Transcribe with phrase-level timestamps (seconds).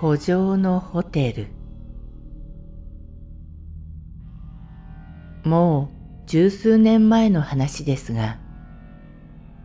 [0.00, 1.48] 古城のホテル。
[5.42, 8.38] もう十数年前の話ですが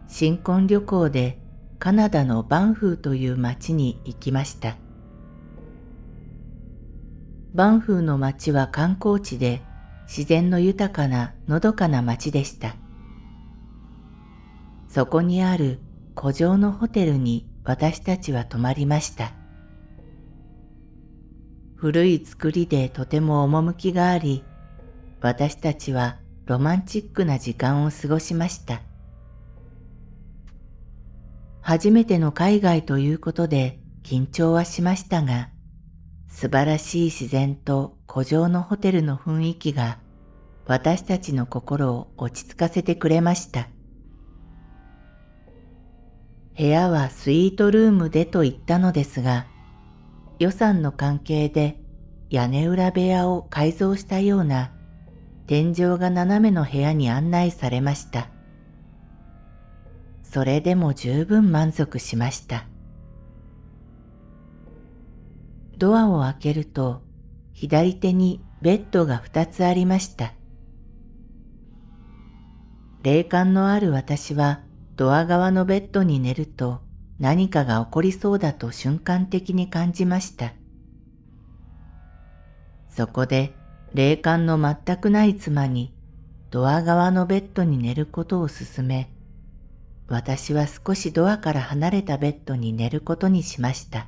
[0.07, 1.37] 新婚旅行で
[1.77, 4.75] カナダのバンフーという町に行きました。
[7.53, 9.61] バンフーの町は観光地で
[10.07, 12.73] 自然の豊かなのどかな町でした。
[14.87, 15.79] そこにある
[16.19, 19.42] 古城のホテルに私たちは泊まりました。
[21.83, 24.45] 古い作りでとても趣があり、
[25.19, 28.83] 私たちはロマンチックな時間を過ごしました。
[31.59, 35.49] 初めての海外ということで緊張はしましたが、
[36.29, 39.99] 素晴らしい自然と古城のホテルの雰囲気が
[40.65, 43.67] 私たちの心を落ち着かせてくれました。
[46.57, 49.47] 部屋はスイートルームでと言ったのですが、
[50.43, 51.79] 予算の関係で
[52.29, 54.73] 屋根裏部屋を改造したような
[55.47, 58.27] 天井が斜めの部屋に案内されました。
[60.21, 62.65] それでも十分満足しました。
[65.77, 67.03] ドアを開けると
[67.53, 70.33] 左手にベッドが二つありました。
[73.01, 74.59] 霊感のある私は
[74.97, 76.81] ドア側のベッドに寝ると
[77.19, 80.53] 何かが起こりそうだと瞬間的に感じました。
[82.89, 83.55] そこで
[83.93, 85.93] 霊感の全くない妻に
[86.51, 89.09] ドア側のベッドに寝ることを勧め、
[90.07, 94.07] 私は少しドアから離れたベッドに寝ることにしました。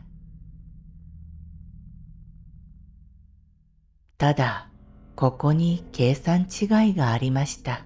[4.18, 4.70] ただ、
[5.16, 7.86] ここに計算違いがありました。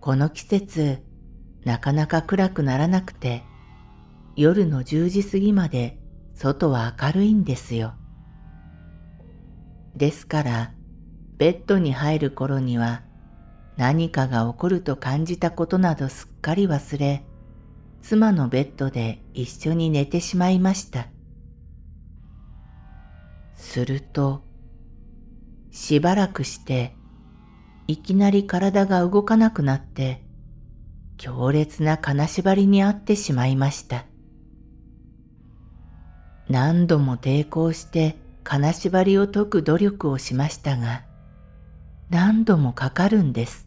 [0.00, 1.05] この季節、
[1.66, 3.42] なかなか暗くならなくて、
[4.36, 5.98] 夜の10時過ぎまで
[6.32, 7.96] 外は明るいんですよ。
[9.96, 10.74] ですから、
[11.38, 13.02] ベッドに入る頃には
[13.76, 17.26] 何かが起こると感じたことなどすっかり忘れ、
[18.00, 21.08] 妻のベッドで一緒に寝てしまいました。
[23.54, 24.44] すると、
[25.72, 26.96] しばらくして、
[27.88, 30.25] いきなり体が動かなくなって、
[31.18, 34.04] 強烈な金縛りにあってしまいました。
[36.48, 41.04] 何度も抵抗して金縛りを解く努力をしましたが、
[42.10, 43.66] 何度もかかるんです。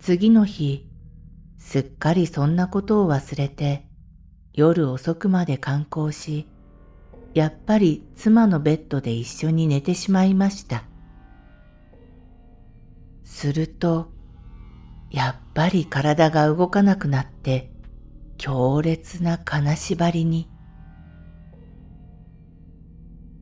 [0.00, 0.88] 次の日、
[1.58, 3.86] すっかりそんなことを忘れて、
[4.54, 6.48] 夜遅くまで観光し、
[7.34, 10.82] やっぱり妻のベッドで一緒に寝てしまいました。
[13.22, 14.19] すると、
[15.10, 17.70] やっぱり体が動かなくなって
[18.38, 20.48] 強烈な金縛りに。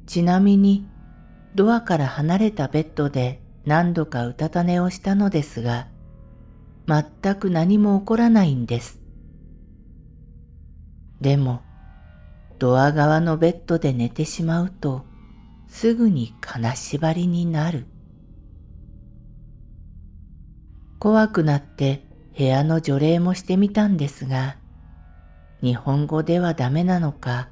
[0.06, 0.88] ちなみに
[1.54, 5.88] ドアから離れたベッドで何度かうたた寝をしたのですが、
[6.86, 8.98] 全く何も起こらないんです。
[11.20, 11.60] でも、
[12.58, 15.04] ドア側のベッドで寝てしまうと、
[15.68, 17.86] すぐに金縛りになる。
[20.98, 22.02] 怖くなって
[22.36, 24.56] 部屋の除霊もしてみたんですが、
[25.62, 27.50] 日本語ではダメなのか、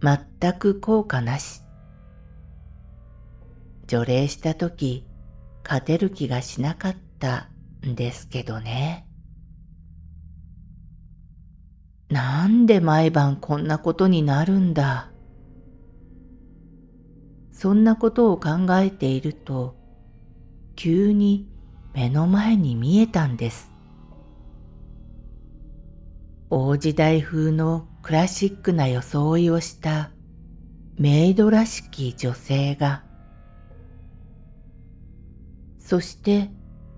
[0.00, 1.62] 全く効果なし。
[3.86, 5.04] 除霊した時、
[5.64, 7.50] 勝てる気がしなかった
[7.86, 9.06] んですけどね。
[12.08, 15.10] なんで毎晩こんなことになるんだ。
[17.52, 19.76] そんなことを考えていると、
[20.76, 21.49] 急に
[21.92, 23.70] 目の前に見えたんです。
[26.48, 30.10] 大時代風のクラシックな装いをした
[30.98, 33.04] メイドらしき女性が、
[35.78, 36.50] そして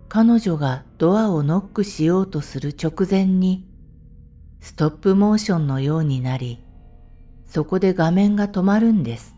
[0.09, 3.67] 彼女がドアをノックしようとする直前に、
[4.61, 6.63] ストップモーションのようになり、
[7.47, 9.37] そこで画面が止まるんです。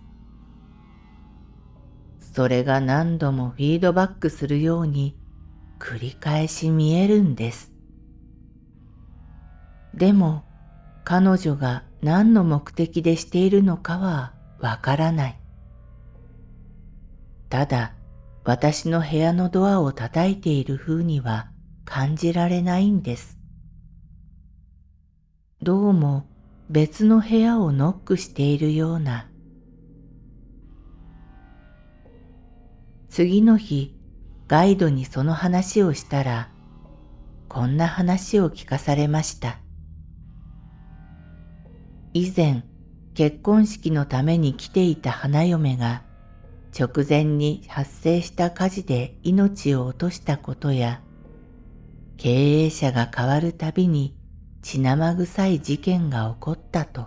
[2.19, 5.17] それが何度もフィードバックするように
[5.79, 7.73] 繰り返し見えるんです。
[9.95, 10.45] でも
[11.05, 15.41] 彼女が何の目的でしているのかはわからない。
[17.49, 17.95] ただ
[18.45, 21.51] 私の部屋のドアを叩いている風には
[21.85, 23.39] 感じられないんです。
[25.63, 26.27] どうも
[26.69, 29.31] 別の部屋をノックしているような。
[33.09, 33.95] 次の日、
[34.47, 36.51] ガイドにその話をしたら、
[37.49, 39.59] こんな話を聞かされました。
[42.13, 42.65] 以前、
[43.15, 46.03] 結婚式のために来ていた花嫁が、
[46.79, 51.01] 直前に発生した火事で命を落としたことや、
[52.17, 54.17] 経営者が変わるたびに
[54.63, 57.07] 血生臭い事件が起こったと。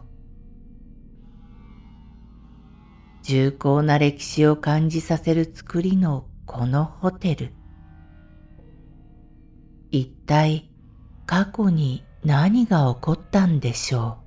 [3.22, 7.52] 重厚な歴史を感じさせる作りのこのホテル。
[9.92, 10.72] 一体
[11.26, 14.20] 過去に何が起こったんでしょ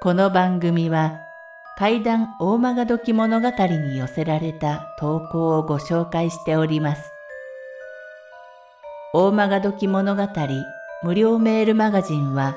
[0.00, 0.02] う？
[0.02, 1.20] この番組は
[1.78, 7.12] 怪談大曲どき物語に寄せられた投稿をご紹介しております。
[9.14, 10.26] 大曲どき物語
[11.04, 12.56] 無料メールマガジンは